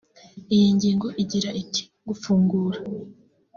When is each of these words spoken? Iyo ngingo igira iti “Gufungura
Iyo 0.55 0.67
ngingo 0.75 1.07
igira 1.23 1.49
iti 1.61 1.81
“Gufungura 2.07 2.79